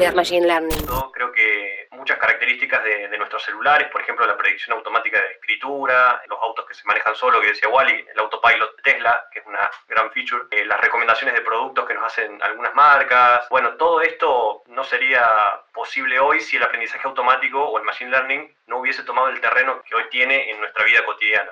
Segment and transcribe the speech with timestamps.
[0.00, 0.86] sobre Machine Learning.
[1.12, 6.38] Creo que muchas características de, nuestros celulares, por ejemplo, la predicción automática de escritura, los
[6.40, 10.10] autos que se manejan solo, que decía Wally, el autopilot Tesla, que es una gran
[10.10, 13.46] feature, eh, las recomendaciones de productos que nos hacen algunas marcas.
[13.50, 15.28] Bueno, todo esto no sería
[15.72, 19.82] posible hoy si el aprendizaje automático o el machine learning no hubiese tomado el terreno
[19.82, 21.50] que hoy tiene en nuestra vida cotidiana.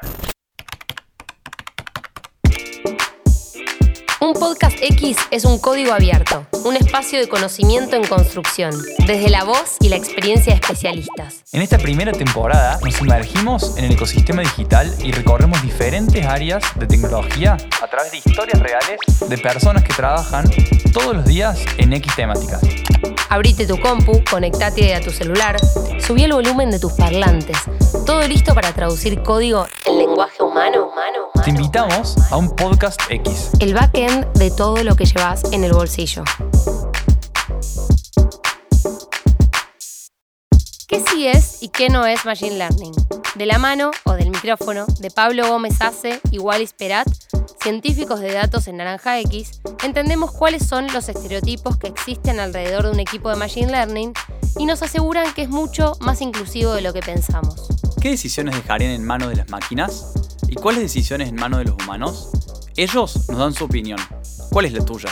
[4.21, 8.75] Un podcast X es un código abierto, un espacio de conocimiento en construcción,
[9.07, 11.45] desde la voz y la experiencia de especialistas.
[11.53, 16.89] En esta primera temporada nos sumergimos en el ecosistema digital y recorremos diferentes áreas de
[16.89, 18.99] tecnología a través de historias reales
[19.29, 20.47] de personas que trabajan
[20.93, 22.61] todos los días en X temáticas.
[23.31, 25.57] Abrite tu compu, conectate a tu celular,
[26.01, 27.59] subí el volumen de tus parlantes.
[28.07, 33.51] Todo listo para traducir código en lenguaje humano, humano, Te invitamos a un podcast X.
[33.61, 36.25] El backend de todo lo que llevas en el bolsillo.
[40.87, 42.95] ¿Qué sí es y qué no es Machine Learning?
[43.35, 47.07] De la mano o del micrófono de Pablo Gómez Ace y Wallis Perat,
[47.61, 52.91] científicos de datos en Naranja X, entendemos cuáles son los estereotipos que existen alrededor de
[52.93, 54.13] un equipo de Machine Learning
[54.59, 57.69] y nos aseguran que es mucho más inclusivo de lo que pensamos.
[58.01, 60.15] ¿Qué decisiones dejarían en manos de las máquinas?
[60.49, 62.31] ¿Y cuáles decisiones en manos de los humanos?
[62.77, 63.99] Ellos nos dan su opinión.
[64.51, 65.11] ¿Cuál es la tuya?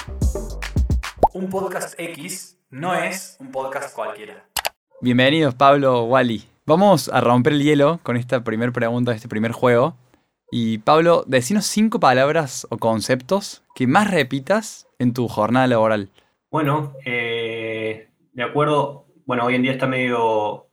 [1.33, 4.47] Un podcast X no es un podcast cualquiera.
[5.01, 6.45] Bienvenidos Pablo Wally.
[6.65, 9.95] Vamos a romper el hielo con esta primera pregunta de este primer juego.
[10.51, 16.11] Y Pablo, decinos cinco palabras o conceptos que más repitas en tu jornada laboral.
[16.51, 20.69] Bueno, eh, de acuerdo, bueno, hoy en día está medio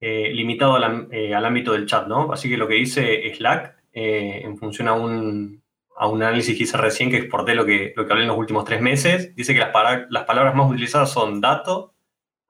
[0.00, 0.76] eh, limitado
[1.12, 2.32] eh, al, ámbito del chat, ¿no?
[2.32, 5.62] Así que lo que dice Slack, en función a un,
[5.96, 8.80] análisis que hice recién, que exporté lo que, lo que hablé en los últimos tres
[8.80, 9.72] meses, dice que las,
[10.10, 11.94] las palabras más utilizadas son dato,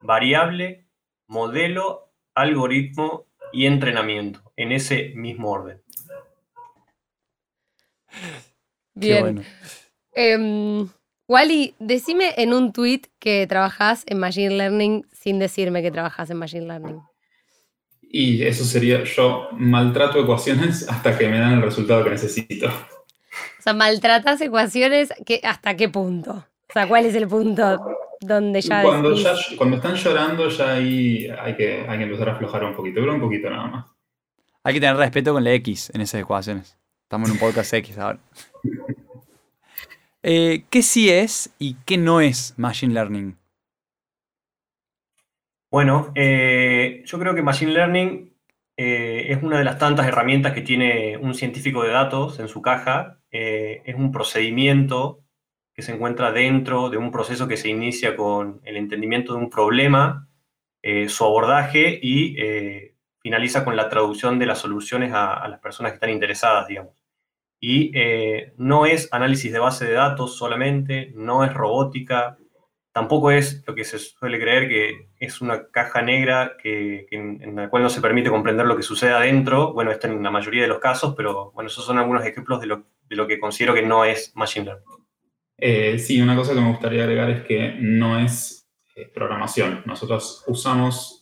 [0.00, 0.86] variable,
[1.26, 5.82] modelo, algoritmo y entrenamiento, en ese mismo orden.
[8.94, 9.44] Bien.
[10.12, 10.88] Em,
[11.28, 16.38] Wally, decime en un tweet que trabajás en Machine Learning sin decirme que trabajas en
[16.38, 17.00] Machine Learning.
[18.00, 22.68] Y eso sería, yo maltrato ecuaciones hasta que me dan el resultado que necesito.
[22.68, 26.32] O sea, maltratas ecuaciones que, hasta qué punto.
[26.32, 27.78] O sea, ¿cuál es el punto
[28.20, 28.82] donde ya...
[28.82, 29.14] Cuando,
[29.58, 33.14] cuando están llorando ya ahí hay que, hay que empezar a aflojar un poquito, pero
[33.14, 33.86] un poquito nada más.
[34.64, 36.77] Hay que tener respeto con la X en esas ecuaciones.
[37.08, 38.18] Estamos en un podcast X ahora.
[40.22, 43.34] Eh, ¿Qué sí es y qué no es Machine Learning?
[45.70, 48.30] Bueno, eh, yo creo que Machine Learning
[48.76, 52.60] eh, es una de las tantas herramientas que tiene un científico de datos en su
[52.60, 53.22] caja.
[53.30, 55.24] es un procedimiento
[55.72, 59.48] que se encuentra dentro de un proceso que se inicia con el entendimiento de un
[59.48, 60.28] problema,
[61.06, 62.36] su abordaje y
[63.20, 66.97] finaliza con la traducción de las soluciones a, las personas que están interesadas, digamos.
[67.60, 72.38] Y eh, no es análisis de base de datos solamente, no es robótica,
[72.92, 77.68] tampoco es lo que se suele creer que es una caja negra que, en, la
[77.68, 79.72] cual no se permite comprender lo que sucede adentro.
[79.72, 82.66] Bueno, esto en la mayoría de los casos, pero bueno, esos son algunos ejemplos de
[82.68, 84.84] lo, de lo que considero que no es Machine Learning.
[85.56, 89.82] Eh, sí, una cosa que me gustaría agregar es que no es eh, programación.
[89.84, 91.18] Nosotros usamos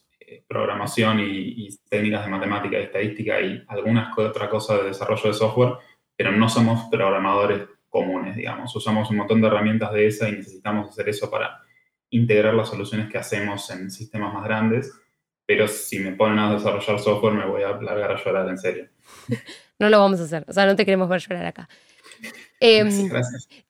[0.48, 5.74] programación y, técnicas de matemática y estadística y algunas otras cosas de desarrollo de software,
[6.16, 8.74] pero no somos programadores comunes, digamos.
[8.74, 11.60] Usamos un montón de herramientas de esa y necesitamos hacer eso para
[12.10, 14.92] integrar las soluciones que hacemos en sistemas más grandes,
[15.44, 18.88] pero si me ponen a desarrollar software me voy a largar a llorar en serio.
[19.78, 21.68] No lo vamos a hacer, o sea, no te queremos ver llorar acá.
[22.60, 23.10] Em,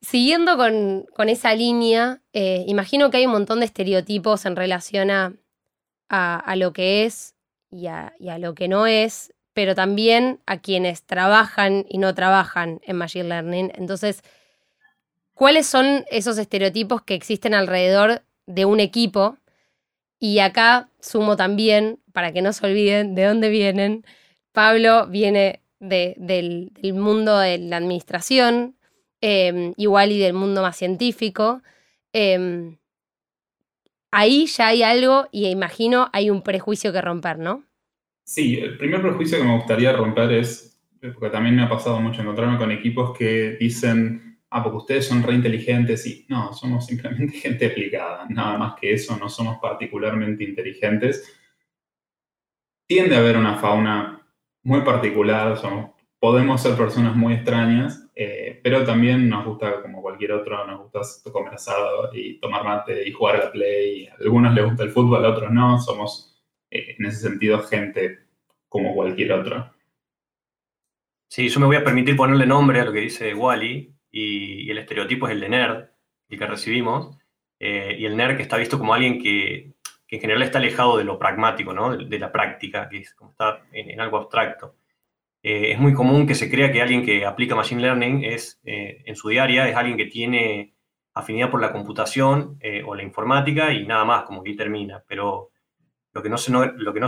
[0.01, 6.55] siguiendo con, esa línea, eh, imagino que hay un montón de estereotipos en relación a,
[6.55, 7.35] lo que es
[7.73, 12.97] y a, lo que no es, pero también a quienes trabajan y no trabajan en
[12.97, 13.73] Machine Learning.
[13.75, 14.23] Entonces,
[15.33, 19.39] ¿cuáles son esos estereotipos que existen alrededor de un equipo?
[20.19, 24.05] Y acá sumo también, para que no se olviden de dónde vienen,
[24.53, 28.77] Pablo viene del, mundo de la administración,
[29.21, 31.63] Em, igual y del mundo más científico.
[32.13, 32.79] Em,
[34.11, 37.65] ahí ya hay algo y imagino hay un prejuicio que romper, ¿no?
[38.29, 42.23] Sí, el primer prejuicio que me gustaría romper es, porque también me ha pasado mucho
[42.23, 47.39] encontrarme con equipos que dicen, ah, porque ustedes son re inteligentes y no, somos simplemente
[47.39, 51.25] gente aplicada, nada más que eso, no somos particularmente inteligentes.
[52.89, 54.27] Tiende a haber una fauna
[54.65, 60.33] muy particular, somos, podemos ser personas muy extrañas, Eh, pero también nos gusta, como cualquier
[60.33, 64.07] otro, nos gusta comer asado y tomar mate y jugar a la play.
[64.09, 65.79] A algunos les gusta el fútbol, a otros no.
[65.79, 66.36] Somos,
[66.71, 68.21] eh, en ese sentido, gente
[68.69, 69.73] como cualquier otro.
[71.29, 74.79] Sí, yo me voy a permitir ponerle nombre a lo que dice Wally, y, el
[74.79, 75.85] estereotipo es el de nerd,
[76.29, 77.17] el que recibimos,
[77.59, 79.73] eh, y el nerd que está visto como alguien que,
[80.09, 81.97] en general está alejado de lo pragmático, ¿no?
[81.97, 84.77] de, la práctica, que es como está en, algo abstracto.
[85.43, 89.17] Eh, es muy común que se crea que alguien que aplica Machine Learning es, en
[89.17, 90.75] su diaria es alguien que tiene
[91.15, 95.03] afinidad por la computación o la informática y nada más, como que termina.
[95.09, 95.51] Pero
[96.17, 96.39] lo que, no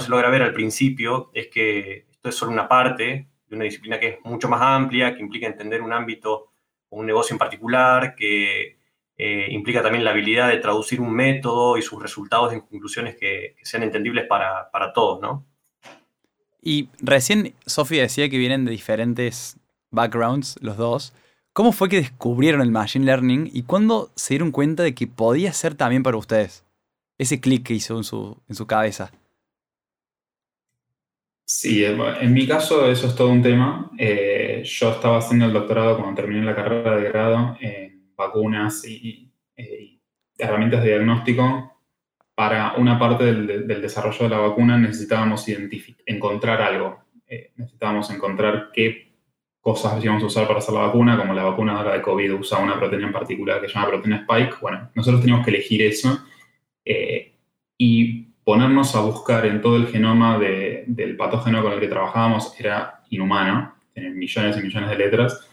[0.01, 3.99] se, logra ver al principio es que esto es solo una parte de una disciplina
[3.99, 6.53] que es mucho más amplia, que implica entender un ámbito
[6.91, 8.77] o un negocio en particular, que
[9.17, 13.57] eh, implica también la habilidad de traducir un método y sus resultados en conclusiones que,
[13.63, 15.47] sean entendibles para, todos, ¿no?
[16.61, 19.57] Y recién Sofía decía que vienen de diferentes
[19.91, 21.15] backgrounds los dos.
[21.55, 25.55] ¿Cómo fue que descubrieron el Machine Learning y cuándo se dieron cuenta de que podía
[25.55, 26.68] ser también para ustedes?
[27.19, 29.11] Ese clic que hizo en su, en su cabeza.
[31.51, 33.91] Sí, en mi caso eso es todo un tema.
[33.99, 39.33] Eh, yo estaba haciendo el doctorado cuando terminé la carrera de grado en vacunas y,
[40.37, 41.75] herramientas de diagnóstico.
[42.35, 45.47] Para una parte del, desarrollo de la vacuna necesitábamos
[46.05, 47.03] encontrar algo.
[47.27, 49.17] Eh, necesitábamos encontrar qué
[49.59, 52.79] cosas íbamos a usar para hacer la vacuna, como la vacuna de COVID usa una
[52.79, 54.57] proteína en particular que se llama proteína Spike.
[54.61, 56.27] Bueno, nosotros teníamos que elegir eso.
[56.91, 57.35] Eh,
[57.77, 63.03] y ponernos a buscar en todo el genoma del patógeno con el que trabajábamos era
[63.11, 65.47] inhumano, tiene millones y millones de letras.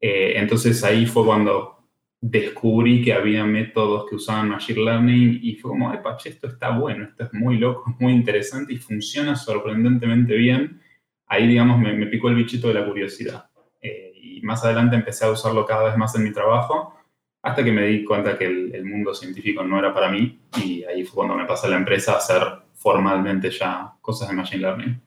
[0.00, 1.86] Eh, entonces ahí fue cuando
[2.20, 7.04] descubrí que había métodos que usaban Machine Learning y fue como, Pache, esto está bueno,
[7.04, 10.82] esto es muy loco, muy interesante y funciona sorprendentemente bien.
[11.26, 13.48] Ahí, digamos, me, picó el bichito de la curiosidad.
[13.80, 16.99] Eh, y más adelante empecé a usarlo cada vez más en mi trabajo
[17.42, 21.04] hasta que me di cuenta que el, mundo científico no era para mí y ahí
[21.04, 22.42] fue cuando me pasé a la empresa a hacer
[22.74, 25.02] formalmente ya cosas de Machine Learning.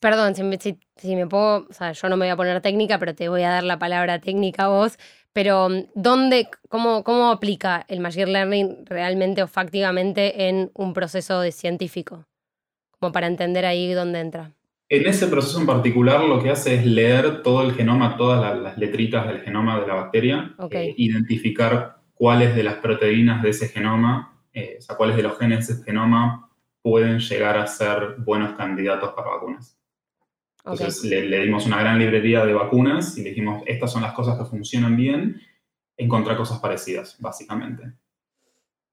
[0.00, 3.28] Perdón, si me, puedo, o sea, yo no me voy a poner técnica, pero te
[3.28, 4.98] voy a dar la palabra técnica a vos.
[5.32, 11.52] Pero, ¿dónde, cómo, cómo aplica el Machine Learning realmente o factivamente en un proceso de
[11.52, 12.26] científico?
[12.98, 14.50] Como para entender ahí dónde entra.
[14.92, 18.76] En ese proceso en particular lo que hace es leer todo el genoma, todas las,
[18.76, 24.38] letritas del genoma de la bacteria, eh, identificar cuáles de las proteínas de ese genoma,
[24.52, 26.50] eh, o sea, cuáles de los genes de ese genoma
[26.82, 29.78] pueden llegar a ser buenos candidatos para vacunas.
[30.62, 34.38] Entonces le, dimos una gran librería de vacunas y le dijimos, estas son las cosas
[34.38, 35.40] que funcionan bien,
[35.96, 37.94] encontrar cosas parecidas, básicamente.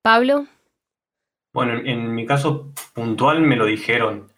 [0.01, 0.48] Pablo.
[1.51, 4.30] Bueno, en mi caso puntual me lo dijeron.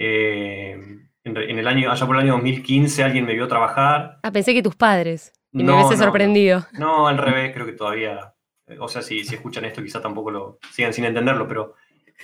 [0.00, 0.78] Eh,
[1.24, 4.20] en, el año, allá por el año 2015 alguien me vio trabajar.
[4.22, 5.32] Ah, pensé que tus padres.
[5.52, 6.66] Y me hubiese sorprendido.
[6.72, 8.32] No, al revés, creo que todavía.
[8.78, 11.74] O sea, si, si escuchan esto, quizá tampoco lo sigan sin entenderlo, pero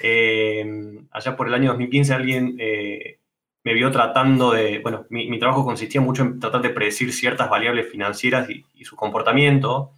[0.02, 0.64] eh,
[1.10, 3.18] allá por el año 2015 alguien eh,
[3.64, 4.78] me vio tratando de.
[4.78, 9.90] Bueno, mi, trabajo consistía mucho en tratar de predecir ciertas variables financieras y, su comportamiento.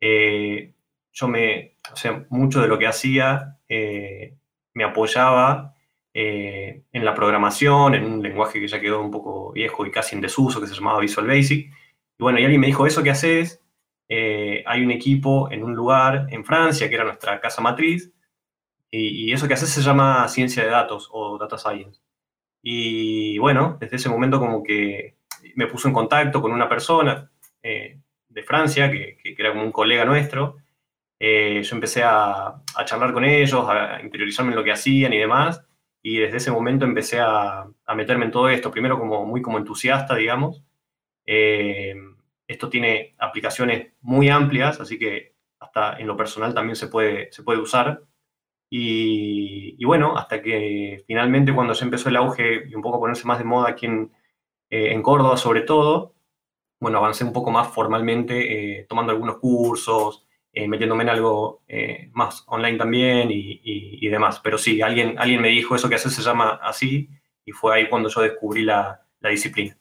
[0.00, 1.76] yo me.
[1.92, 5.75] O sea, mucho de lo que hacía me apoyaba
[6.18, 10.14] eh, en la programación, en un lenguaje que ya quedó un poco viejo y casi
[10.14, 11.66] en desuso, que se llamaba Visual Basic.
[11.66, 13.62] Y bueno, y alguien me dijo, ¿eso qué haces?
[14.08, 18.14] Eh, hay un equipo en un lugar en Francia, que era nuestra casa matriz,
[18.90, 22.00] y, eso que haces se llama ciencia de datos o data science.
[22.62, 25.18] Y bueno, desde ese momento como que
[25.54, 27.30] me puso en contacto con una persona
[27.62, 30.56] eh, de Francia, que, que, era como un colega nuestro.
[31.20, 35.62] yo empecé a, a charlar con ellos, a interiorizarme en lo que hacían y demás
[36.08, 40.14] y desde ese momento empecé a, meterme en todo esto, primero como muy como entusiasta,
[40.14, 40.62] digamos.
[41.26, 41.96] Eh,
[42.46, 47.42] esto tiene aplicaciones muy amplias, así que hasta en lo personal también se puede, se
[47.42, 48.04] puede usar.
[48.70, 53.38] Y, bueno, hasta que finalmente cuando se empezó el auge y un poco ponerse más
[53.38, 54.12] de moda aquí en,
[54.70, 56.14] eh, en Córdoba sobre todo,
[56.80, 60.25] bueno, avancé un poco más formalmente eh, tomando algunos cursos,
[60.58, 64.40] eh, metiéndome en algo eh, más online también y, demás.
[64.42, 67.10] Pero sí, alguien, alguien me dijo eso que hace se llama así
[67.44, 69.76] y fue ahí cuando yo descubrí la, disciplina.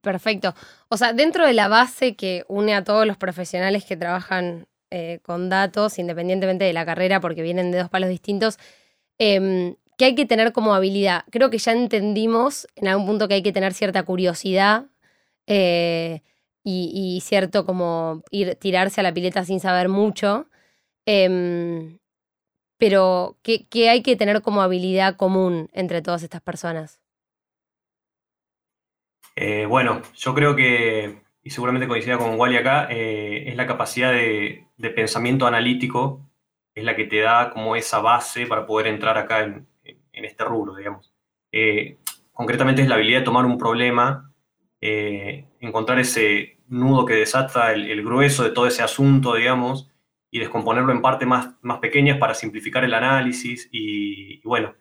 [0.00, 0.54] Perfecto.
[0.88, 5.18] O sea, dentro de la base que une a todos los profesionales que trabajan eh,
[5.24, 8.58] con datos, independientemente de la carrera, porque vienen de dos palos distintos,
[9.18, 11.24] em, ¿qué hay que tener como habilidad?
[11.32, 14.86] Creo que ya entendimos en algún punto que hay que tener cierta curiosidad
[16.64, 20.46] y, cierto como ir tirarse a la pileta sin saber mucho.
[21.06, 21.98] Em,
[22.82, 27.00] pero, ¿qué, hay que tener como habilidad común entre todas estas personas?
[29.36, 34.12] Eh, bueno, yo creo que y seguramente coincida con Wally acá, eh, es la capacidad
[34.12, 34.66] de,
[34.96, 36.28] pensamiento analítico,
[36.74, 39.66] es la que te da como esa base para poder entrar acá en,
[40.12, 41.12] este rubro, digamos.
[41.52, 41.98] Eh,
[42.32, 44.32] concretamente es la habilidad de tomar un problema,
[44.80, 49.90] encontrar ese nudo que desata el, grueso de todo ese asunto, digamos,
[50.30, 53.68] y descomponerlo en partes más, más pequeñas para simplificar el análisis.
[53.70, 54.74] Y, bueno,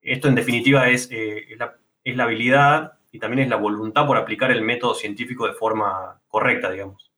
[0.00, 4.16] esto en definitiva es, es, la, es la habilidad y también es la voluntad por
[4.16, 7.12] aplicar el método científico de forma correcta, digamos.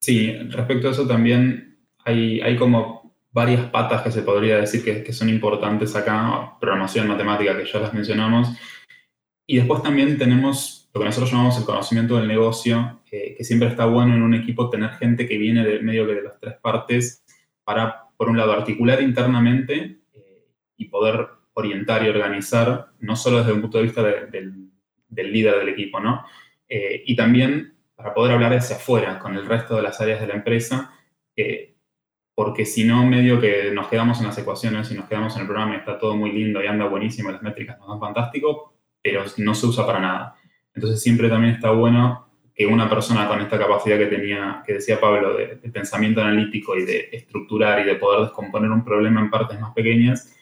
[0.00, 5.12] Sí, respecto a eso también hay, hay como varias patas que se podría decir que,
[5.12, 8.56] son importantes acá, programación, matemática, que ya las mencionamos,
[9.46, 13.86] y después también tenemos lo que nosotros llamamos el conocimiento del negocio, que siempre está
[13.86, 17.24] bueno en un equipo tener gente que viene de medio que de las tres partes
[17.64, 23.52] para, por un lado, articular internamente eh, y poder orientar y organizar, no solo desde
[23.52, 24.70] un punto de vista del
[25.08, 26.24] del líder del equipo, ¿no?
[26.68, 30.28] Eh, y también para poder hablar hacia afuera con el resto de las áreas de
[30.28, 30.94] la empresa,
[32.34, 35.46] porque si no, medio que nos quedamos en las ecuaciones y nos quedamos en el
[35.46, 39.24] programa y está todo muy lindo y anda buenísimo, las métricas nos dan fantástico, pero
[39.36, 40.34] no se usa para nada.
[40.74, 45.00] Entonces siempre también está bueno que una persona con esta capacidad que tenía, que decía
[45.00, 49.58] Pablo, de pensamiento analítico y de estructurar y de poder descomponer un problema en partes
[49.58, 50.36] más pequeñas,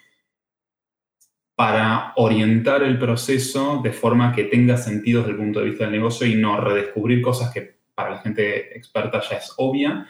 [1.55, 5.93] para orientar el proceso de forma que tenga sentido desde el punto de vista del
[5.93, 10.07] negocio y no redescubrir cosas que para la gente experta ya es obvia.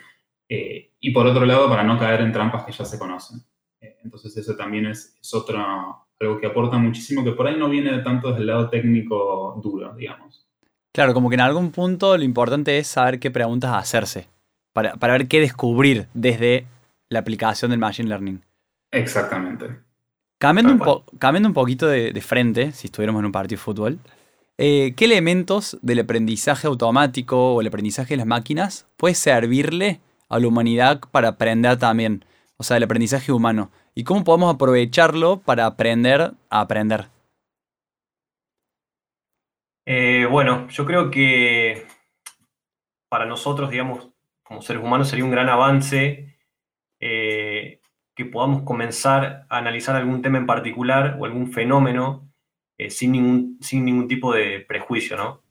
[0.46, 3.40] Eh, y por otro lado, para no caer en trampas que ya se conocen.
[3.80, 7.68] Eh, entonces eso también es, es otro, algo que aporta muchísimo, que por ahí no
[7.68, 10.46] viene tanto desde el lado técnico duro, digamos.
[10.92, 14.28] Claro, como que en algún punto lo importante es saber qué preguntas hacerse,
[14.72, 16.66] para, para ver qué descubrir desde
[17.08, 18.42] la aplicación del Machine Learning.
[18.90, 19.88] Exactamente.
[20.38, 23.98] Cambiando, un, un poquito de, frente, si estuviéramos en un partido de fútbol,
[24.56, 30.38] eh, ¿qué elementos del aprendizaje automático o el aprendizaje de las máquinas puede servirle a
[30.38, 32.24] la humanidad para aprender también?
[32.56, 33.70] O sea, el aprendizaje humano.
[33.98, 37.06] ¿Y cómo podemos aprovecharlo para aprender a aprender?
[39.86, 41.84] Eh, bueno, yo creo que
[43.08, 44.08] para nosotros, digamos,
[44.44, 46.38] como seres humanos sería un gran avance
[47.00, 47.80] eh,
[48.14, 52.30] que podamos comenzar a analizar algún tema en particular o algún fenómeno
[52.78, 55.42] eh, sin, ningún, sin ningún tipo de prejuicio, ¿no?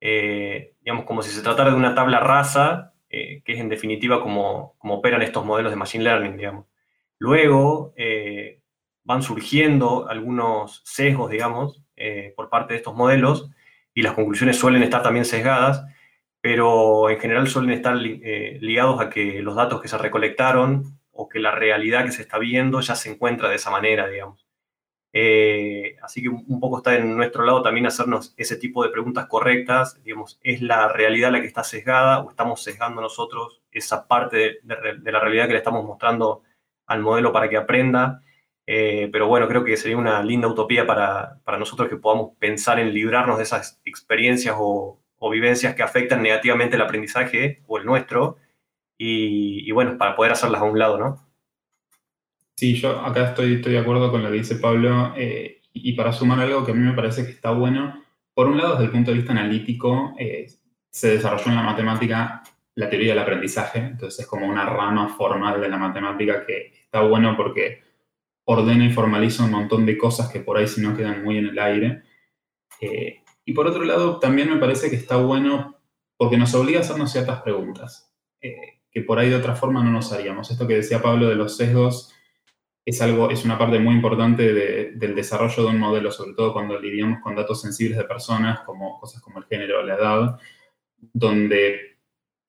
[0.00, 5.22] Digamos, como si se tratara de una tabla rasa, que es en definitiva como, operan
[5.22, 6.71] estos modelos de Machine Learning, digamos.
[7.22, 7.94] Luego
[9.04, 11.80] van surgiendo algunos sesgos, digamos,
[12.34, 13.48] por parte de estos modelos,
[13.94, 15.84] y las conclusiones suelen estar también sesgadas,
[16.40, 21.38] pero en general suelen estar ligados a que los datos que se recolectaron o que
[21.38, 24.44] la realidad que se está viendo ya se encuentra de esa manera, digamos.
[25.14, 29.26] Eh, así que un poco está en nuestro lado también hacernos ese tipo de preguntas
[29.26, 34.60] correctas, digamos, ¿es la realidad la que está sesgada o estamos sesgando nosotros esa parte
[34.62, 36.42] de, la realidad que le estamos mostrando
[36.86, 38.22] al modelo para que aprenda?
[38.66, 42.94] Eh, pero bueno, creo que sería una linda utopía para, nosotros que podamos pensar en
[42.94, 48.38] librarnos de esas experiencias o, o vivencias que afectan negativamente el aprendizaje o el nuestro
[49.04, 51.26] y, bueno, para poder hacerlas a un lado, ¿no?
[52.56, 56.12] Sí, yo acá estoy, estoy de acuerdo con lo que dice Pablo eh, y para
[56.12, 58.00] sumar algo que a mí me parece que está bueno,
[58.34, 60.46] por un lado, desde el punto de vista analítico, eh,
[60.90, 62.41] se desarrolló en la matemática
[62.74, 67.02] la teoría del aprendizaje, entonces es como una rama formal de la matemática que está
[67.02, 67.82] bueno porque
[68.44, 71.48] ordena y formaliza un montón de cosas que por ahí si no quedan muy en
[71.48, 72.02] el aire.
[72.80, 75.78] Eh, y por otro lado, también me parece que está bueno
[76.16, 78.12] porque nos obliga a hacernos ciertas preguntas
[78.92, 80.50] que por ahí de otra forma no nos haríamos.
[80.50, 82.14] Esto que decía Pablo de los sesgos
[82.84, 86.78] es algo, es una parte muy importante del desarrollo de un modelo, sobre todo cuando
[86.78, 90.38] lidiamos con datos sensibles de personas, como cosas como el género o la edad,
[90.98, 91.91] donde,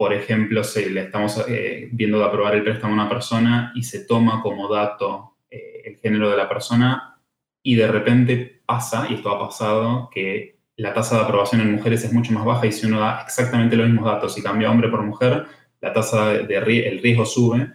[0.04, 3.84] por ejemplo, se le estamos eh, viendo de aprobar el préstamo a una persona y
[3.84, 7.22] se toma como dato eh, el género de la persona
[7.62, 12.04] y de repente pasa, y esto ha pasado, que la tasa de aprobación en mujeres
[12.04, 14.90] es mucho más baja y si uno da exactamente los mismos datos y cambia hombre
[14.90, 15.46] por mujer,
[15.80, 17.72] la tasa de, el riesgo sube.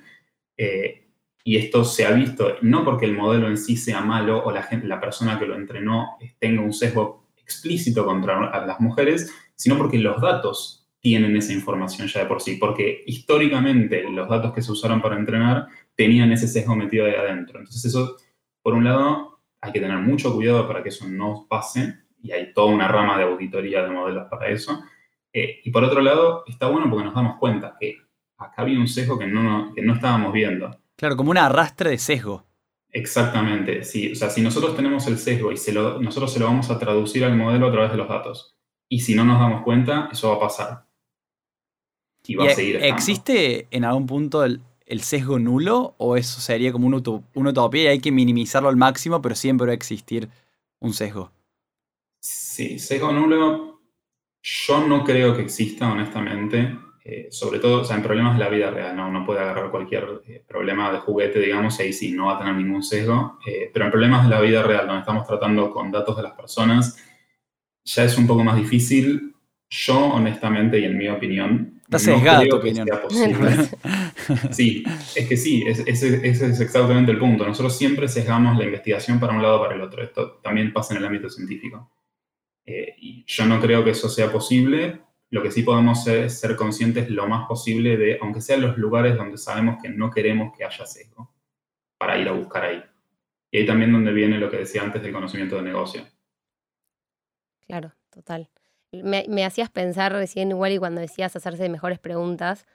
[0.59, 1.09] Eh,
[1.45, 4.65] y esto se ha visto no porque el modelo en sí sea malo o la,
[4.65, 9.97] gente, la persona que lo entrenó tenga un sesgo explícito contra las mujeres, sino porque
[9.97, 14.73] los datos tienen esa información ya de por sí, porque históricamente los datos que se
[14.73, 17.59] usaron para entrenar tenían ese sesgo metido ahí adentro.
[17.59, 18.17] Entonces eso,
[18.63, 22.53] por un lado, hay que tener mucho cuidado para que eso no pase, y hay
[22.53, 24.83] toda una rama de auditoría de modelos para eso,
[25.33, 27.99] eh, y por otro lado, está bueno porque nos damos cuenta que
[28.39, 30.81] acá había un sesgo que no, no estábamos viendo.
[30.97, 32.45] Claro, como un arrastre de sesgo.
[32.91, 34.13] Exactamente, sí.
[34.13, 36.79] O sea, si nosotros tenemos el sesgo y se lo, nosotros se lo vamos a
[36.79, 38.57] traducir al modelo a través de los datos,
[38.89, 40.88] y si no nos damos cuenta, eso va a pasar.
[42.29, 42.95] Y va a seguir estando.
[42.95, 44.61] ¿Existe en algún punto el,
[45.01, 49.35] sesgo nulo o eso sería como una, utopía y hay que minimizarlo al máximo, pero
[49.35, 50.29] siempre va a existir
[50.79, 51.33] un sesgo?
[52.21, 53.69] Sí, sesgo nulo
[54.43, 56.79] yo no creo que exista, honestamente.
[57.05, 59.09] Eh, sobre todo, en problemas de la vida real, ¿no?
[59.09, 62.39] Uno puede agarrar cualquier eh, problema de juguete, digamos, y ahí sí, no va a
[62.39, 63.39] tener ningún sesgo.
[63.47, 66.33] Eh, pero en problemas de la vida real, donde estamos tratando con datos de las
[66.33, 67.03] personas,
[67.85, 69.35] ya es un poco más difícil.
[69.71, 72.87] Yo, honestamente, y en mi opinión, Está sesgada tu opinión.
[74.51, 74.85] sí,
[75.17, 77.47] es que sí, ese es, exactamente el punto.
[77.47, 80.03] Nosotros siempre sesgamos la investigación para un lado o para el otro.
[80.03, 81.91] Esto también pasa en el ámbito científico.
[82.67, 87.11] y yo no creo que eso sea posible lo que sí podemos es ser conscientes
[87.11, 90.87] lo más posible de, aunque sean los lugares donde sabemos que no queremos que haya
[90.87, 91.35] sesgo,
[91.99, 92.83] para ir a buscar ahí.
[93.51, 96.07] Y ahí también donde viene lo que decía antes del conocimiento de negocio.
[97.67, 98.49] Claro, total.
[98.93, 102.67] Me, hacías pensar recién igual y cuando decías hacerse mejores preguntas,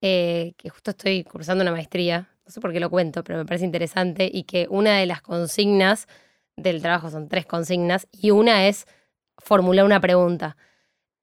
[0.00, 3.44] eh, que justo estoy cursando una maestría, no sé por qué lo cuento, pero me
[3.44, 6.08] parece interesante, y que una de las consignas
[6.56, 8.86] del trabajo son tres consignas, y una es
[9.38, 10.56] formular una pregunta.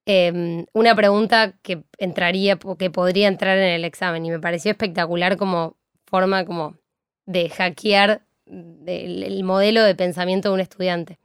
[0.09, 5.35] Em, una pregunta que entraría que podría entrar en el examen y me pareció espectacular
[5.35, 5.75] como
[6.05, 6.77] forma como
[7.25, 11.19] de hackear el, modelo de pensamiento de un estudiante.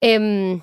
[0.00, 0.62] Em,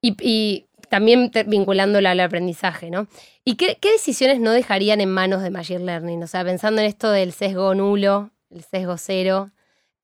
[0.00, 3.08] y, también vinculándola al aprendizaje, ¿no?
[3.44, 6.22] ¿Y qué, decisiones no dejarían en manos de Machine Learning?
[6.22, 9.50] O sea, pensando en esto del sesgo nulo, el sesgo cero,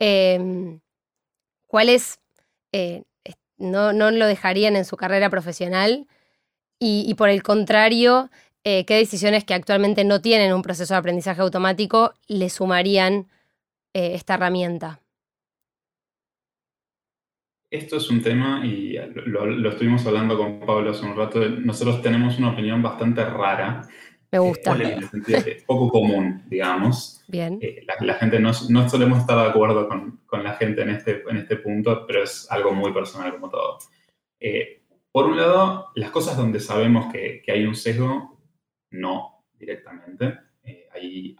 [0.01, 0.81] em,
[1.69, 2.19] ¿cuáles
[2.73, 3.05] eh,
[3.57, 6.09] no, no lo dejarían en su carrera profesional?
[6.81, 8.29] Y, por el contrario,
[8.65, 13.29] eh, qué decisiones que actualmente no tienen un proceso de aprendizaje automático le sumarían
[13.95, 15.01] eh, esta herramienta.
[17.71, 21.41] Esto es un tema y lo, estuvimos hablando con Pablo hace un rato.
[21.49, 23.83] Nosotros tenemos una opinión bastante rara.
[24.33, 24.77] Me gusta.
[25.67, 27.23] poco común, digamos.
[27.29, 27.59] Bien.
[27.61, 31.23] Eh, la, gente no, no, solemos estar de acuerdo con, con, la gente en este,
[31.29, 33.79] en este punto, pero es algo muy personal como todo.
[35.13, 38.39] Por un lado, las cosas donde sabemos que, hay un sesgo,
[38.93, 40.39] no directamente.
[40.63, 40.89] Eh,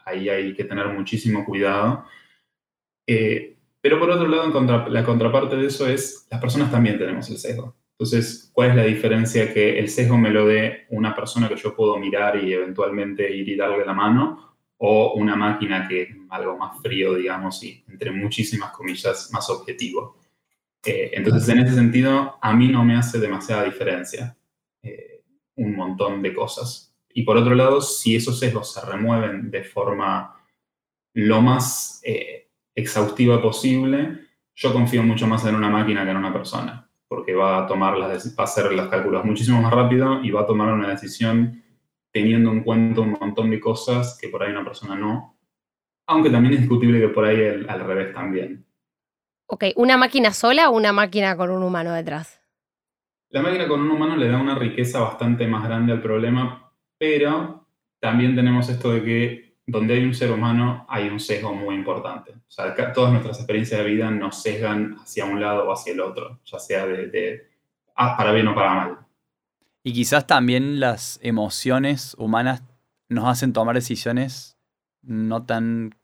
[0.05, 2.05] ahí, hay que tener muchísimo cuidado.
[3.07, 7.39] Eh, pero por otro lado, la contraparte de eso es, las personas también tenemos el
[7.39, 7.77] sesgo.
[7.93, 11.75] Entonces, ¿cuál es la diferencia que el sesgo me lo dé una persona que yo
[11.75, 14.57] puedo mirar y eventualmente ir y darle la mano?
[14.79, 20.17] O una máquina que es algo más frío, digamos, y entre muchísimas comillas, más objetivo.
[20.85, 24.37] Eh, entonces, en ese sentido, a mí no me hace demasiada diferencia
[24.83, 25.23] eh,
[25.57, 26.95] un montón de cosas.
[27.13, 30.37] Y por otro lado, si esos sesgos se remueven de forma
[31.15, 34.21] lo más eh, exhaustiva posible,
[34.55, 37.97] yo confío mucho más en una máquina que en una persona, porque va a, tomar
[37.97, 41.63] las, va a hacer los cálculos muchísimo más rápido y va a tomar una decisión
[42.13, 45.37] teniendo en cuenta un montón de cosas que por ahí una persona no.
[46.07, 48.67] Aunque también es discutible que por ahí al revés también.
[49.47, 52.41] Ok, ¿una máquina sola o una máquina con un humano detrás?
[53.31, 57.69] La máquina con un humano le da una riqueza bastante más grande al problema, pero
[58.01, 62.33] también tenemos esto de que donde hay un ser humano hay un sesgo muy importante.
[62.33, 66.01] O sea, todas nuestras experiencias de vida nos sesgan hacia un lado o hacia el
[66.01, 67.49] otro, ya sea de,
[67.95, 68.99] ah, para bien o para mal.
[69.83, 72.63] Y quizás también las emociones humanas
[73.09, 74.59] nos hacen tomar decisiones
[75.03, 75.95] no tan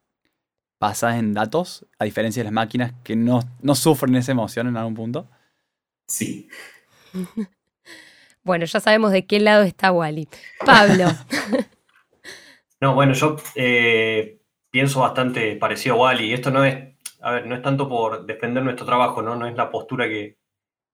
[0.78, 3.42] basadas en datos, a diferencia de las máquinas que no,
[3.74, 5.28] sufren esa emoción en algún punto?
[6.06, 6.48] Sí.
[8.44, 10.28] bueno, ya sabemos de qué lado está Wally.
[10.64, 11.06] Pablo.
[12.80, 16.32] no, bueno, yo eh, pienso bastante parecido a Wally.
[16.32, 19.36] Esto no es, a ver, no es tanto por defender nuestro trabajo, ¿no?
[19.36, 20.36] No es la postura que.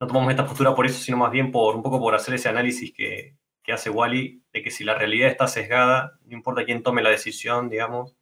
[0.01, 2.49] No tomamos esta postura por eso, sino más bien por un poco por hacer ese
[2.49, 3.37] análisis que,
[3.73, 7.71] hace Wally, de que si la realidad está sesgada, no importa quién tome la decisión,
[7.71, 8.17] digamos,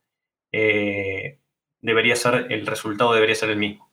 [0.53, 1.38] eh,
[1.81, 3.90] debería ser, el resultado debería ser el mismo.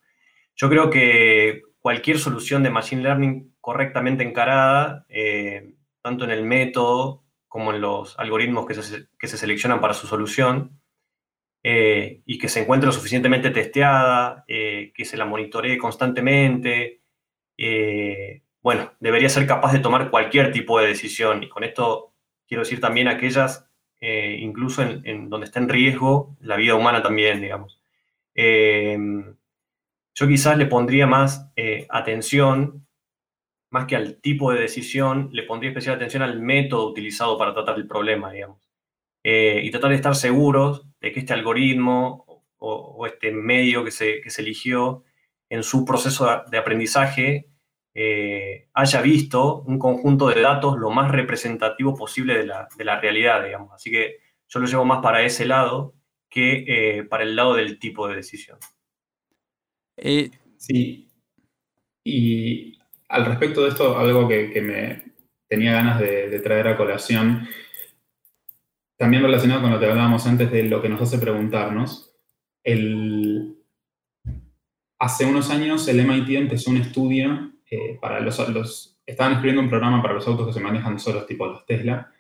[0.56, 7.24] Yo creo que cualquier solución de Machine Learning correctamente encarada, eh, tanto en el método
[7.58, 10.80] como en los algoritmos que se, seleccionan para su solución,
[11.64, 17.02] eh, y que se encuentre lo suficientemente testeada, eh, que se la monitoree constantemente,
[18.62, 21.42] bueno, debería ser capaz de tomar cualquier tipo de decisión.
[21.42, 22.14] Y con esto
[22.48, 23.68] quiero decir también aquellas,
[24.00, 27.82] incluso en, en, donde está en riesgo la vida humana también, digamos.
[30.20, 32.87] Yo quizás le pondría más eh, atención,
[33.70, 37.76] más que al tipo de decisión, le pondría especial atención al método utilizado para tratar
[37.78, 38.68] el problema, digamos.
[39.24, 44.22] Eh, y tratar de estar seguros de que este algoritmo o, este medio que se,
[44.38, 45.04] eligió
[45.50, 47.50] en su proceso de aprendizaje
[47.94, 53.74] eh, haya visto un conjunto de datos lo más representativo posible de la, realidad, digamos.
[53.74, 55.94] Así que yo lo llevo más para ese lado
[56.30, 58.60] que eh, para el lado del tipo de decisión.
[60.58, 61.10] sí.
[62.04, 62.77] Y
[63.10, 65.14] al respecto de esto, algo que, me
[65.48, 67.48] tenía ganas de, traer a colación,
[68.98, 72.14] también relacionado con lo que hablábamos antes de lo que nos hace preguntarnos,
[75.00, 79.70] hace unos años el MIT empezó un estudio eh, para los, los, Estaban escribiendo un
[79.70, 82.12] programa para los autos que se manejan solos, tipo los Tesla,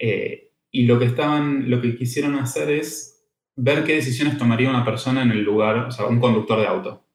[0.00, 4.84] eh, y lo que, estaban, lo que quisieron hacer es ver qué decisiones tomaría una
[4.84, 7.06] persona en el lugar, o sea, un conductor de auto,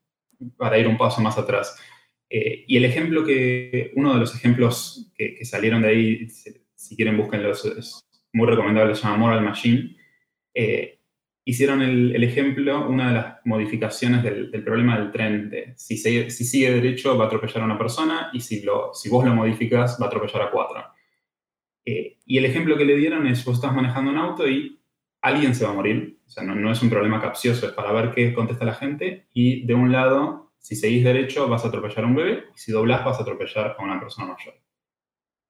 [0.55, 1.77] para ir un paso más atrás.
[2.29, 7.17] Eh, y el ejemplo que, uno de los ejemplos que, salieron de ahí, si, quieren
[7.17, 9.95] búsquenlos, es muy recomendable, se llama Moral Machine.
[10.53, 10.99] Eh,
[11.43, 16.71] hicieron el, ejemplo, una de las modificaciones del, problema del tren, de si, si, sigue
[16.71, 20.05] derecho va a atropellar a una persona y si, lo, si vos lo modificas va
[20.05, 20.83] a atropellar a cuatro.
[21.85, 24.79] Eh, y el ejemplo que le dieron es, vos estás manejando un auto y
[25.21, 27.91] alguien se va a morir, o sea, no, no es un problema capcioso, es para
[27.91, 32.03] ver qué contesta la gente, y de un lado si seguís derecho vas a atropellar
[32.03, 34.55] a un bebé y si doblás vas a atropellar a una persona mayor.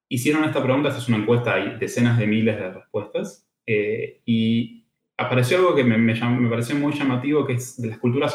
[0.08, 5.58] Hicieron esta pregunta, es una encuesta, hay decenas de miles de respuestas eh, y apareció
[5.58, 8.34] algo que me, me, pareció muy llamativo, que es de las culturas,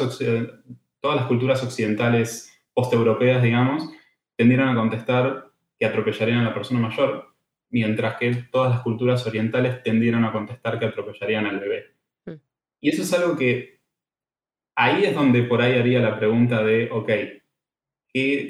[1.02, 3.90] todas las culturas occidentales post-europeas, digamos,
[4.36, 7.34] tendieron a contestar que atropellarían a la persona mayor,
[7.70, 11.86] mientras que todas las culturas orientales tendieron a contestar que atropellarían al bebé.
[12.26, 12.34] Mm.
[12.82, 13.75] Y eso es algo que
[14.76, 17.10] ahí es donde por ahí haría la pregunta de, ok,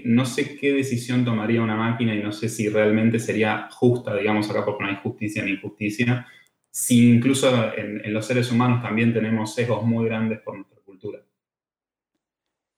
[0.06, 4.50] no sé qué decisión tomaría una máquina y no sé si realmente sería justa, digamos
[4.50, 6.28] acá porque no hay justicia ni injusticia,
[6.70, 11.20] si incluso en, los seres humanos también tenemos sesgos muy grandes por nuestra cultura.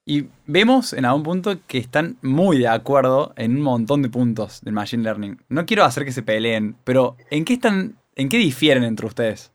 [0.06, 4.62] Y vemos en algún punto que están muy de acuerdo en un montón de puntos
[4.62, 5.36] del Machine Learning.
[5.50, 9.52] No quiero hacer que se peleen, pero ¿en qué están, en qué difieren entre ustedes?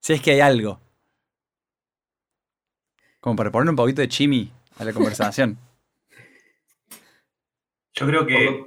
[0.00, 0.78] Si es que hay algo.
[3.26, 5.58] Como para poner un poquito de chimi a la conversación.
[7.92, 8.66] Yo creo que.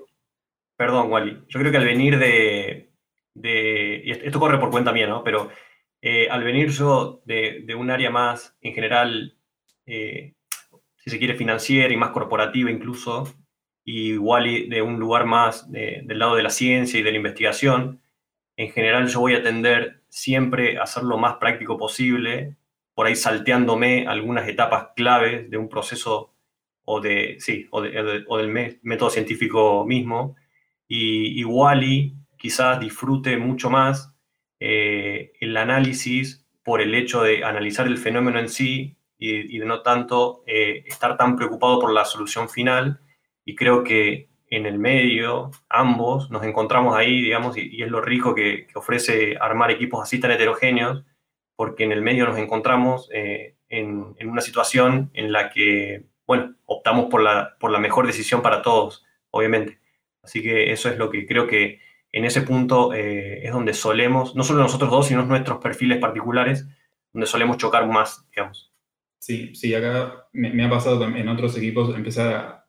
[0.76, 1.46] Perdón, Wally.
[1.48, 2.92] Yo creo que al venir de.
[3.42, 5.24] y esto corre por cuenta mía, ¿no?
[5.24, 5.50] Pero
[6.02, 9.38] eh, al venir yo de, un área más, en general,
[9.86, 10.34] eh,
[10.98, 13.34] si se quiere, financiera y más corporativa incluso,
[13.86, 18.02] y Wally de un lugar más del lado de la ciencia y de la investigación,
[18.58, 22.58] en general yo voy a tender siempre a hacer lo más práctico posible
[23.00, 26.34] por ahí salteándome algunas etapas claves de un proceso
[26.84, 30.36] o, de, sí, o, del método científico mismo.
[30.86, 34.14] Y, Wally quizás disfrute mucho más
[34.60, 39.82] eh, el análisis por el hecho de analizar el fenómeno en sí y, de no
[39.82, 43.00] tanto eh, estar tan preocupado por la solución final.
[43.46, 48.36] Y creo que en el medio, ambos, nos encontramos ahí, digamos, y, es lo rico
[48.36, 51.06] que, ofrece armar equipos así tan heterogéneos,
[51.60, 57.08] porque en el medio nos encontramos eh, en, una situación en la que, bueno, optamos
[57.08, 59.78] por la, por la mejor decisión para todos, obviamente.
[60.24, 61.82] Así que eso es lo que creo que
[62.14, 66.66] en ese punto eh, es donde solemos, no solo nosotros dos, sino nuestros perfiles particulares,
[67.12, 68.74] donde solemos chocar más, digamos.
[69.20, 72.22] Sí, sí, acá me, ha pasado en otros equipos, empecé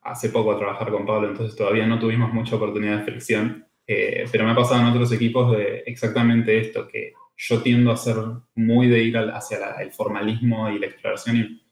[0.03, 4.24] hace poco a trabajar con Pablo, entonces todavía no tuvimos mucha oportunidad de fricción, eh,
[4.33, 8.16] pero me ha pasado en otros equipos de exactamente esto, que yo tiendo a ser
[8.55, 11.37] muy de ir hacia el formalismo y la exploración.
[11.37, 11.62] Y,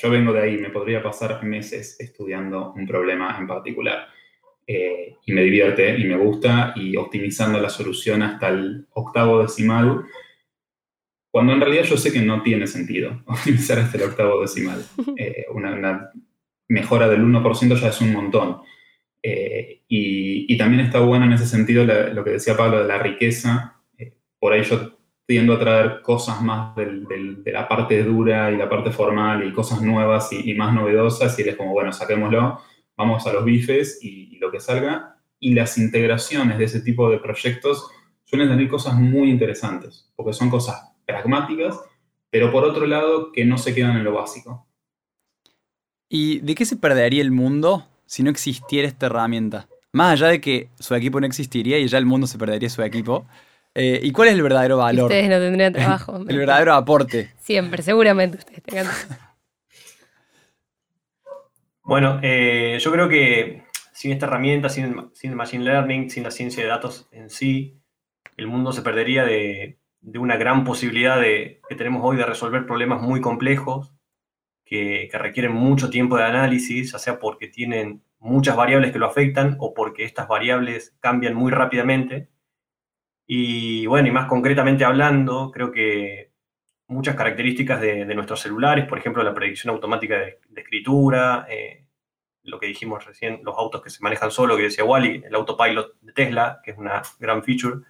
[0.00, 4.08] yo vengo de ahí, me podría pasar meses estudiando un problema en particular.
[4.66, 10.06] Eh, y me divierte y me gusta y optimizando la solución hasta el octavo decimal,
[11.30, 14.82] cuando en realidad yo sé que no tiene sentido optimizar hasta el octavo decimal.
[15.18, 16.10] Eh, una,
[16.68, 18.62] mejora del 1% ya es un montón.
[19.22, 23.73] Eh, y, también está bueno en ese sentido lo que decía Pablo de la riqueza
[24.44, 28.90] por ahí yo tiendo a traer cosas más de la parte dura y la parte
[28.90, 32.60] formal y cosas nuevas y, más novedosas y eres como, bueno, saquémoslo,
[32.94, 35.16] vamos a los bifes y, lo que salga.
[35.40, 37.88] Y las integraciones de ese tipo de proyectos
[38.26, 41.80] suelen tener cosas muy interesantes, porque son cosas pragmáticas,
[42.28, 44.66] pero por otro lado que no se quedan en lo básico.
[46.06, 49.68] ¿Y de qué se perdería el mundo si no existiera esta herramienta?
[49.92, 52.82] Más allá de que su equipo no existiría y ya el mundo se perdería su
[52.82, 53.26] equipo,
[53.74, 55.06] eh, ¿Y cuál es el verdadero valor?
[55.06, 56.16] Ustedes no tendrían trabajo.
[56.28, 57.32] el verdadero aporte.
[57.40, 58.86] Siempre, seguramente ustedes tengan.
[61.86, 64.84] Bueno, eh, yo creo que sin esta herramienta, sin,
[65.22, 67.78] el Machine Learning, sin la ciencia de datos en sí,
[68.38, 69.78] el mundo se perdería de,
[70.14, 73.92] una gran posibilidad de, que tenemos hoy de resolver problemas muy complejos
[74.64, 79.06] que, que, requieren mucho tiempo de análisis, ya sea porque tienen muchas variables que lo
[79.06, 82.30] afectan o porque estas variables cambian muy rápidamente.
[83.26, 86.32] Y bueno, y más concretamente hablando, creo que
[86.86, 91.86] muchas características de, nuestros celulares, por ejemplo, la predicción automática de, escritura, eh,
[92.42, 95.98] lo que dijimos recién, los autos que se manejan solo, que decía Wally, el autopilot
[96.00, 97.80] de Tesla, que es una gran feature,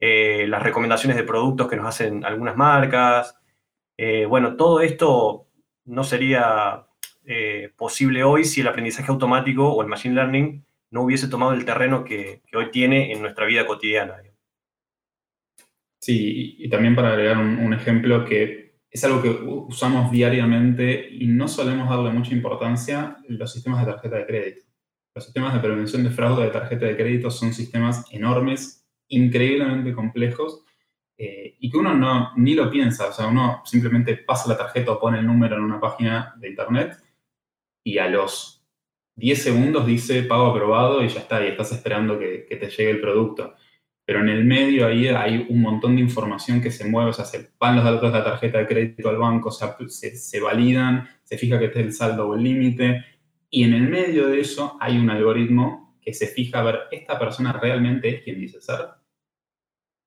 [0.00, 3.38] eh, las recomendaciones de productos que nos hacen algunas marcas.
[3.96, 5.48] Eh, bueno, todo esto
[5.84, 6.86] no sería
[7.76, 12.02] posible hoy si el aprendizaje automático o el machine learning no hubiese tomado el terreno
[12.02, 14.20] que, que hoy tiene en nuestra vida cotidiana.
[16.02, 21.46] Sí, y también para agregar un, ejemplo que es algo que usamos diariamente y no
[21.46, 24.66] solemos darle mucha importancia, los sistemas de tarjeta de crédito.
[25.14, 30.64] Los sistemas de prevención de fraude de tarjeta de crédito son sistemas enormes, increíblemente complejos
[31.16, 33.06] eh, y que uno no, ni lo piensa.
[33.06, 36.48] O sea, uno simplemente pasa la tarjeta o pone el número en una página de
[36.48, 36.96] internet
[37.84, 38.66] y a los
[39.14, 42.90] 10 segundos dice pago aprobado y ya está, y estás esperando que, que te llegue
[42.90, 43.54] el producto
[44.04, 47.24] pero en el medio ahí hay un montón de información que se mueve, o sea,
[47.24, 50.40] se van los datos de la tarjeta de crédito al banco, o sea, se, se
[50.40, 53.04] validan, se fija que esté el saldo o el límite,
[53.48, 57.18] y en el medio de eso hay un algoritmo que se fija a ver, ¿esta
[57.18, 58.80] persona realmente es quien dice ser?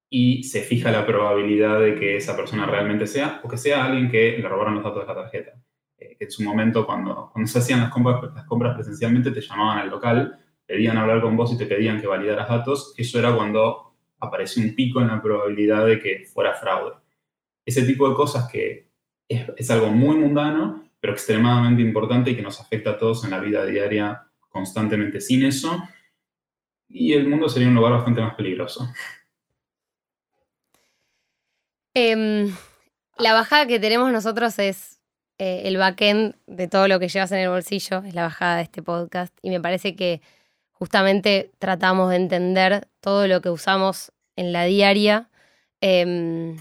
[0.09, 4.09] Y se fija la probabilidad de que esa persona realmente sea, o que sea alguien
[4.09, 5.51] que le robaron los datos de la tarjeta.
[5.97, 9.77] Eh, en su momento, cuando, cuando se hacían las compras, las compras presencialmente, te llamaban
[9.77, 13.84] al local, pedían hablar con vos y te pedían que validaras datos, eso era cuando
[14.19, 16.95] apareció un pico en la probabilidad de que fuera fraude.
[17.65, 18.89] Ese tipo de cosas que
[19.27, 23.39] es, algo muy mundano, pero extremadamente importante y que nos afecta a todos en la
[23.39, 25.19] vida diaria constantemente.
[25.21, 25.83] Sin eso,
[26.87, 28.87] y el mundo sería un lugar bastante más peligroso.
[31.93, 32.53] Em,
[33.17, 34.99] la bajada que tenemos nosotros es
[35.37, 38.63] eh, el backend de todo lo que llevas en el bolsillo, es la bajada de
[38.63, 39.37] este podcast.
[39.41, 40.21] Y me parece que
[40.77, 45.29] justamente tratamos de entender todo lo que usamos en la diaria,
[45.81, 46.57] em,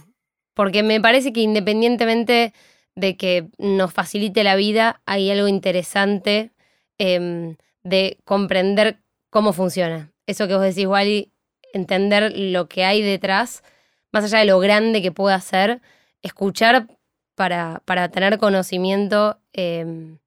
[0.54, 2.52] porque me parece que independientemente
[2.94, 6.52] de que nos facilite la vida, hay algo interesante
[6.98, 9.00] em, de comprender
[9.30, 10.12] cómo funciona.
[10.26, 11.32] Eso que vos decís, Wally,
[11.72, 13.64] entender lo que hay detrás,
[14.12, 15.80] más allá de lo grande que pueda ser,
[16.22, 16.86] escuchar
[17.34, 20.18] para, para tener conocimiento em,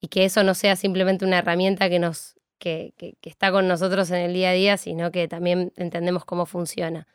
[0.00, 2.33] y que eso no sea simplemente una herramienta que nos
[2.64, 7.06] que, está con nosotros en el día a día, sino que también entendemos cómo funciona.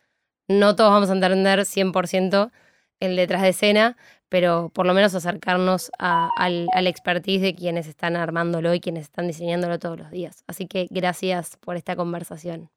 [0.47, 2.51] No todos vamos a entender 100%
[2.99, 3.97] el detrás de escena,
[4.29, 9.27] pero por lo menos acercarnos al, al expertise de quienes están armándolo y quienes están
[9.27, 10.43] diseñándolo todos los días.
[10.47, 12.69] Así que gracias por esta conversación.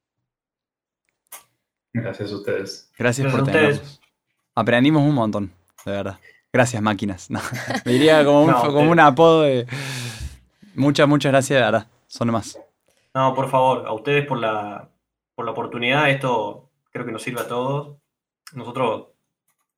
[1.93, 2.91] Gracias a ustedes.
[2.99, 4.01] Gracias, por tenernos.
[4.55, 5.53] Aprendimos un montón,
[5.85, 6.19] de verdad.
[6.53, 7.29] Gracias, máquinas.
[7.85, 9.67] me diría como un, como un apodo de...
[10.75, 11.87] Muchas, muchas gracias, de verdad.
[12.13, 12.61] Son más.
[13.15, 14.91] No, por favor, a ustedes por la,
[15.35, 16.11] por la oportunidad.
[16.11, 17.97] Esto creo que nos sirve a todos.
[18.53, 19.07] Nosotros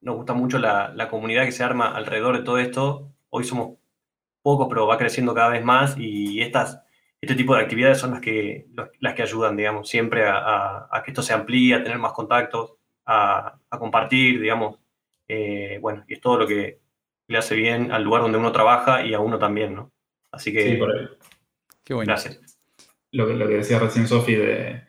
[0.01, 3.09] nos gusta mucho la, la, comunidad que se arma alrededor de todo esto.
[3.31, 3.79] Hoy somos
[4.43, 6.83] pocos, pero va creciendo cada vez más y estas,
[7.21, 8.67] este tipo de actividades son las que,
[8.99, 12.75] las que ayudan, digamos, siempre a, a, que esto se amplíe, a tener más contactos,
[13.07, 14.81] a, a compartir, digamos.
[15.29, 16.81] Eh, bueno, y es todo lo que
[17.29, 19.93] le hace bien al lugar donde uno trabaja y a uno también, ¿no?
[20.33, 20.73] Así que...
[20.73, 21.07] Sí, por ahí.
[21.85, 22.09] Qué bueno.
[22.09, 22.59] Gracias.
[23.13, 24.83] Lo, lo que decía recién Sofi de,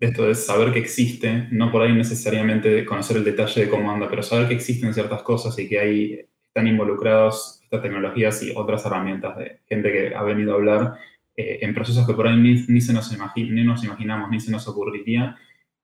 [0.00, 4.08] esto de saber que existe, no por ahí necesariamente conocer el detalle de cómo anda,
[4.08, 8.84] pero saber que existen ciertas cosas y que ahí están involucrados estas tecnologías y otras
[8.84, 10.98] herramientas de gente que ha venido a hablar
[11.36, 14.68] eh, en procesos que por ahí ni, se nos ni nos imaginamos, ni se nos
[14.68, 15.36] ocurriría,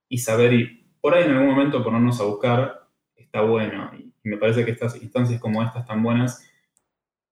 [0.07, 3.91] y saber y por ahí en algún momento ponernos a buscar está bueno.
[3.97, 6.49] Y, me parece que estas instancias como estas están buenas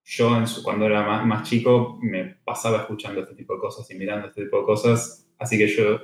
[0.04, 4.44] yo cuando era más, chico me pasaba escuchando este tipo de cosas y mirando este
[4.44, 6.00] tipo de cosas, así que yo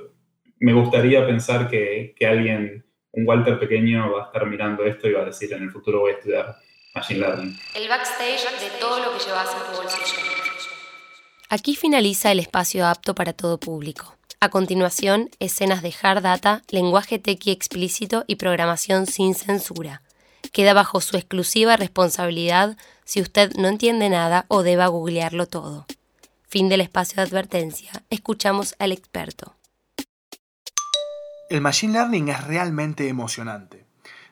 [0.60, 5.12] me gustaría pensar que, que alguien, un Walter pequeño, va a estar mirando esto y
[5.12, 6.56] va a decir en el futuro voy a estudiar
[6.94, 7.58] Machine Learning.
[7.74, 10.28] El backstage de todo lo que llevas en tu bolsillo.
[11.50, 14.14] Aquí finaliza el espacio apto para todo público.
[14.40, 20.02] A continuación, escenas de hard data, lenguaje tequi explícito y programación sin censura.
[20.52, 22.76] Queda bajo su exclusiva responsabilidad
[23.08, 25.86] si usted no entiende nada o deba googlearlo todo.
[26.46, 27.90] Fin del espacio de advertencia.
[28.10, 29.56] Escuchamos al experto.
[31.48, 33.86] El Machine Learning es realmente emocionante.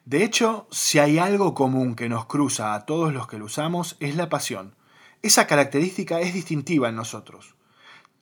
[0.04, 3.96] De hecho, si hay algo común que nos cruza a todos los que lo usamos
[3.98, 4.74] es la pasión.
[5.22, 7.54] Esa característica es distintiva en nosotros.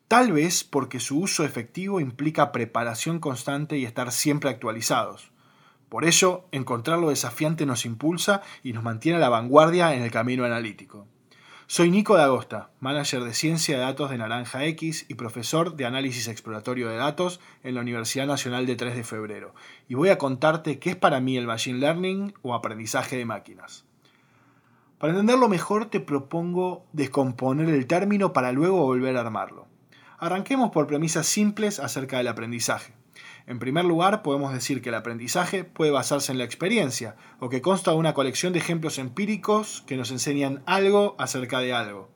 [0.06, 5.32] Tal vez porque su uso efectivo implica preparación constante y estar siempre actualizados.
[5.94, 10.10] Por ello, encontrar lo desafiante nos impulsa y nos mantiene a la vanguardia en el
[10.10, 11.06] camino analítico.
[11.68, 16.26] Soy Nico Dagosta, manager de ciencia de datos de Naranja X y profesor de análisis
[16.26, 19.54] exploratorio de datos en la Universidad Nacional de 3 de Febrero,
[19.86, 23.84] y voy a contarte qué es para mí el Machine Learning o aprendizaje de máquinas.
[24.98, 29.68] Para entenderlo mejor te propongo descomponer el término para luego volver a armarlo.
[30.18, 32.94] Arranquemos por premisas simples acerca del aprendizaje.
[33.46, 37.60] En primer lugar, podemos decir que el aprendizaje puede basarse en la experiencia, o que
[37.60, 42.08] consta de una colección de ejemplos empíricos que nos enseñan algo acerca de algo.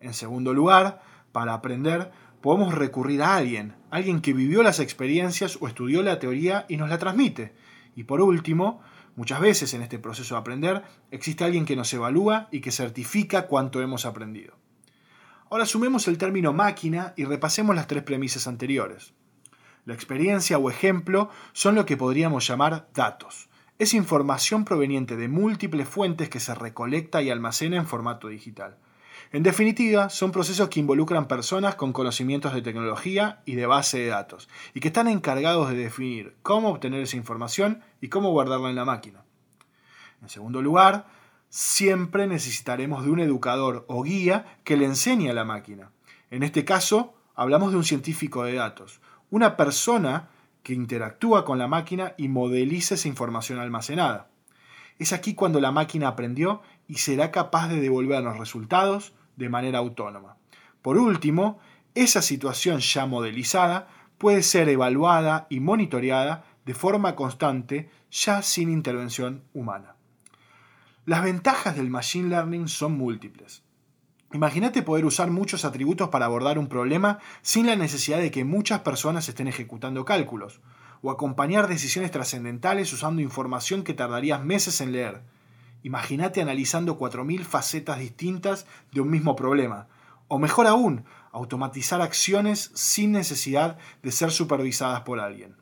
[0.00, 5.68] En segundo lugar, para aprender, podemos recurrir a alguien, alguien que vivió las experiencias o
[5.68, 7.52] estudió la teoría y nos la transmite.
[7.94, 8.80] Y por último,
[9.16, 13.46] muchas veces en este proceso de aprender, existe alguien que nos evalúa y que certifica
[13.48, 14.56] cuánto hemos aprendido.
[15.50, 19.12] Ahora sumemos el término máquina y repasemos las tres premisas anteriores.
[19.84, 23.48] La experiencia o ejemplo son lo que podríamos llamar datos.
[23.78, 28.78] Es información proveniente de múltiples fuentes que se recolecta y almacena en formato digital.
[29.32, 34.06] En definitiva, son procesos que involucran personas con conocimientos de tecnología y de base de
[34.06, 38.76] datos, y que están encargados de definir cómo obtener esa información y cómo guardarla en
[38.76, 39.24] la máquina.
[40.22, 41.06] En segundo lugar,
[41.48, 45.90] siempre necesitaremos de un educador o guía que le enseñe a la máquina.
[46.30, 50.28] En este caso, hablamos de un científico de datos, una persona
[50.62, 54.30] que interactúa con la máquina y modeliza esa información almacenada.
[54.98, 60.36] Es aquí cuando la máquina aprendió y será capaz de devolvernos resultados de manera autónoma.
[60.82, 61.58] Por último,
[61.94, 69.42] esa situación ya modelizada puede ser evaluada y monitoreada de forma constante ya sin intervención
[69.52, 69.96] humana.
[71.04, 73.62] Las ventajas del Machine Learning son múltiples.
[74.34, 78.80] Imagínate poder usar muchos atributos para abordar un problema sin la necesidad de que muchas
[78.80, 80.60] personas estén ejecutando cálculos,
[81.02, 85.22] o acompañar decisiones trascendentales usando información que tardarías meses en leer.
[85.84, 89.86] Imagínate analizando 4.000 facetas distintas de un mismo problema,
[90.26, 95.58] o mejor aún, automatizar acciones sin necesidad de ser supervisadas por alguien.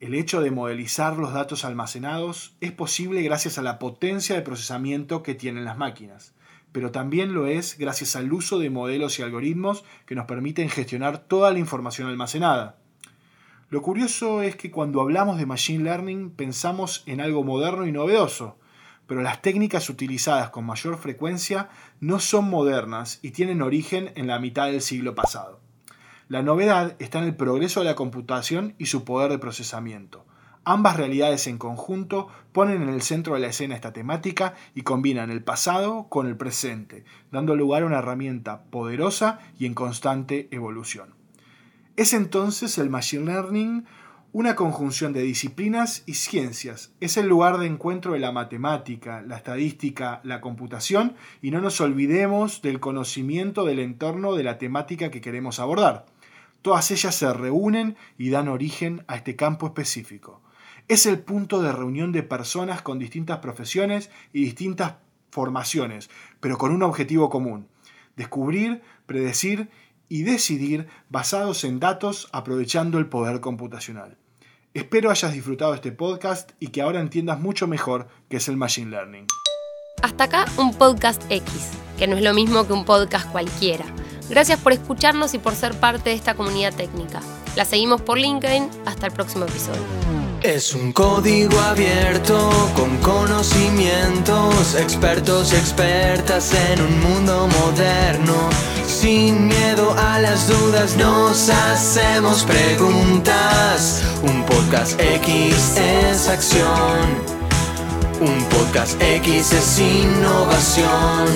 [0.00, 5.22] El hecho de modelizar los datos almacenados es posible gracias a la potencia de procesamiento
[5.22, 6.32] que tienen las máquinas
[6.72, 11.18] pero también lo es gracias al uso de modelos y algoritmos que nos permiten gestionar
[11.18, 12.78] toda la información almacenada.
[13.70, 18.58] Lo curioso es que cuando hablamos de Machine Learning pensamos en algo moderno y novedoso,
[19.06, 24.38] pero las técnicas utilizadas con mayor frecuencia no son modernas y tienen origen en la
[24.38, 25.60] mitad del siglo pasado.
[26.28, 30.26] La novedad está en el progreso de la computación y su poder de procesamiento.
[30.70, 35.30] Ambas realidades en conjunto ponen en el centro de la escena esta temática y combinan
[35.30, 41.14] el pasado con el presente, dando lugar a una herramienta poderosa y en constante evolución.
[41.96, 43.86] Es entonces el Machine Learning
[44.34, 46.92] una conjunción de disciplinas y ciencias.
[47.00, 51.80] Es el lugar de encuentro de la matemática, la estadística, la computación y no nos
[51.80, 56.04] olvidemos del conocimiento del entorno de la temática que queremos abordar.
[56.60, 60.42] Todas ellas se reúnen y dan origen a este campo específico.
[60.88, 64.94] Es el punto de reunión de personas con distintas profesiones y distintas
[65.30, 66.08] formaciones,
[66.40, 67.68] pero con un objetivo común.
[68.16, 69.68] Descubrir, predecir
[70.08, 74.16] y decidir basados en datos aprovechando el poder computacional.
[74.72, 78.90] Espero hayas disfrutado este podcast y que ahora entiendas mucho mejor qué es el Machine
[78.90, 79.26] Learning.
[80.02, 83.84] Hasta acá un podcast X, que no es lo mismo que un podcast cualquiera.
[84.30, 87.20] Gracias por escucharnos y por ser parte de esta comunidad técnica.
[87.56, 88.70] La seguimos por LinkedIn.
[88.86, 90.17] Hasta el próximo episodio.
[90.42, 98.48] Es un código abierto con conocimientos, expertos y expertas en un mundo moderno.
[98.86, 104.00] Sin miedo a las dudas nos hacemos preguntas.
[104.22, 107.00] Un podcast X es acción.
[108.20, 111.26] Un podcast X es innovación.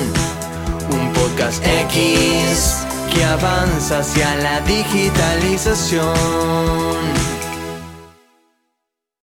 [0.93, 2.77] Un podcast X
[3.13, 7.32] que avanza hacia la digitalización.